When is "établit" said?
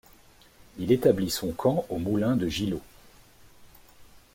0.91-1.29